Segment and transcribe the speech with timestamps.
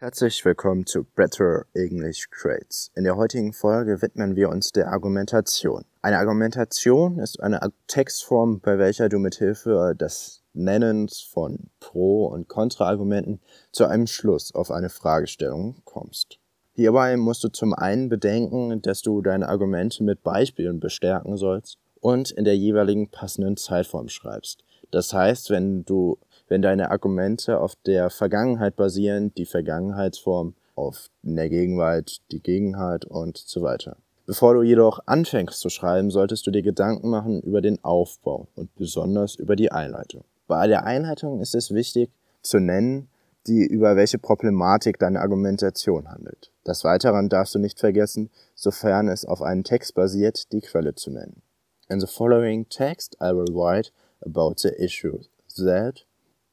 [0.00, 2.92] Herzlich willkommen zu Better English Crates.
[2.94, 5.84] In der heutigen Folge widmen wir uns der Argumentation.
[6.02, 12.46] Eine Argumentation ist eine Textform, bei welcher du mit Hilfe des Nennens von Pro- und
[12.46, 13.40] Kontraargumenten
[13.72, 16.38] zu einem Schluss auf eine Fragestellung kommst.
[16.74, 22.30] Hierbei musst du zum einen bedenken, dass du deine Argumente mit Beispielen bestärken sollst und
[22.30, 24.62] in der jeweiligen passenden Zeitform schreibst.
[24.92, 26.18] Das heißt, wenn du
[26.48, 33.36] wenn deine Argumente auf der Vergangenheit basieren, die Vergangenheitsform auf der Gegenwart, die Gegenwart und
[33.36, 33.96] so weiter.
[34.26, 38.74] Bevor du jedoch anfängst zu schreiben, solltest du dir Gedanken machen über den Aufbau und
[38.74, 40.24] besonders über die Einleitung.
[40.46, 42.10] Bei der Einleitung ist es wichtig
[42.42, 43.08] zu nennen,
[43.46, 46.52] die über welche Problematik deine Argumentation handelt.
[46.66, 51.10] Des Weiteren darfst du nicht vergessen, sofern es auf einen Text basiert, die Quelle zu
[51.10, 51.42] nennen.
[51.88, 53.90] In the following text I will write
[54.20, 55.20] about the issue
[55.56, 56.04] that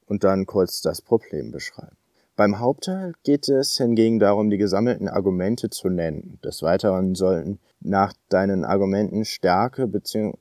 [0.08, 1.98] und dann kurz das Problem beschreiben.
[2.36, 6.38] Beim Hauptteil geht es hingegen darum, die gesammelten Argumente zu nennen.
[6.44, 9.90] Des Weiteren sollten nach deinen Argumenten starke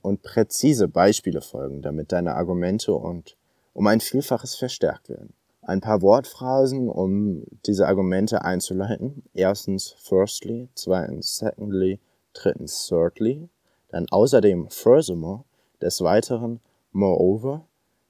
[0.01, 3.37] und präzise Beispiele folgen, damit deine Argumente und
[3.73, 5.33] um ein Vielfaches verstärkt werden.
[5.61, 9.23] Ein paar Wortphrasen, um diese Argumente einzuleiten.
[9.33, 11.99] Erstens firstly, zweitens secondly,
[12.33, 13.47] drittens thirdly,
[13.89, 15.45] dann außerdem furthermore,
[15.81, 16.59] des Weiteren
[16.91, 17.65] moreover,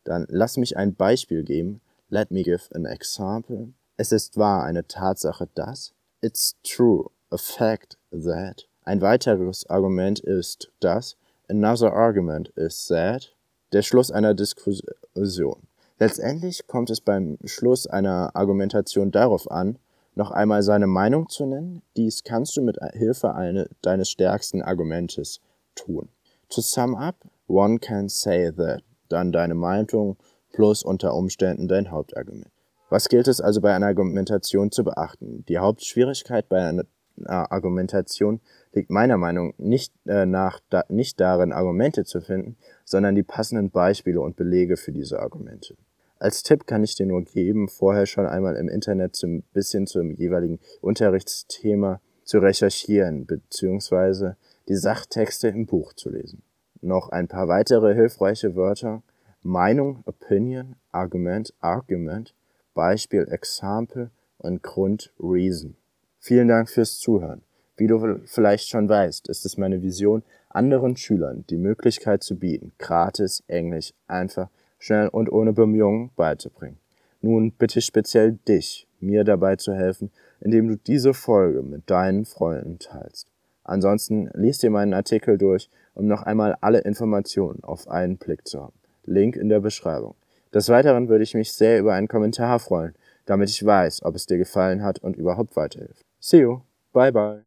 [0.05, 1.81] dann lass mich ein Beispiel geben.
[2.09, 3.73] Let me give an example.
[3.97, 5.93] Es ist wahr, eine Tatsache, dass.
[6.21, 8.67] It's true, a fact that.
[8.83, 11.17] Ein weiteres Argument ist das.
[11.49, 13.35] Another argument is that.
[13.73, 15.67] Der Schluss einer Diskussion.
[15.97, 19.79] Letztendlich kommt es beim Schluss einer Argumentation darauf an,
[20.13, 21.81] noch einmal seine Meinung zu nennen.
[21.97, 25.41] Dies kannst du mit Hilfe eine, deines stärksten Argumentes
[25.73, 26.09] tun.
[26.49, 27.15] To sum up,
[27.47, 30.17] one can say that dann deine Meinung
[30.51, 32.51] plus unter Umständen dein Hauptargument.
[32.89, 35.43] Was gilt es also bei einer Argumentation zu beachten?
[35.49, 36.85] Die Hauptschwierigkeit bei einer
[37.25, 38.41] Argumentation
[38.73, 43.69] liegt meiner Meinung nicht, äh, nach da, nicht darin, Argumente zu finden, sondern die passenden
[43.69, 45.75] Beispiele und Belege für diese Argumente.
[46.19, 50.11] Als Tipp kann ich dir nur geben, vorher schon einmal im Internet ein bisschen zum
[50.11, 56.43] jeweiligen Unterrichtsthema zu recherchieren, beziehungsweise die Sachtexte im Buch zu lesen
[56.85, 59.01] noch ein paar weitere hilfreiche Wörter.
[59.41, 62.33] Meinung, Opinion, Argument, Argument,
[62.73, 65.75] Beispiel, Example und Grund, Reason.
[66.19, 67.43] Vielen Dank fürs Zuhören.
[67.77, 72.71] Wie du vielleicht schon weißt, ist es meine Vision, anderen Schülern die Möglichkeit zu bieten,
[72.79, 76.77] gratis Englisch einfach, schnell und ohne Bemühungen beizubringen.
[77.21, 82.79] Nun bitte speziell dich, mir dabei zu helfen, indem du diese Folge mit deinen Freunden
[82.79, 83.27] teilst.
[83.63, 88.61] Ansonsten liest dir meinen Artikel durch, um noch einmal alle Informationen auf einen Blick zu
[88.61, 88.73] haben.
[89.05, 90.15] Link in der Beschreibung.
[90.53, 92.93] Des Weiteren würde ich mich sehr über einen Kommentar freuen,
[93.25, 96.05] damit ich weiß, ob es dir gefallen hat und überhaupt weiterhilft.
[96.19, 96.61] See you.
[96.93, 97.43] Bye bye.